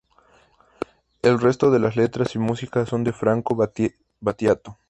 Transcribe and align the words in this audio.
El 1.21 1.39
resto 1.39 1.69
de 1.69 1.77
letras 1.91 2.33
y 2.33 2.39
música 2.39 2.87
son 2.87 3.03
de 3.03 3.13
Franco 3.13 3.55
Battiato. 4.21 4.79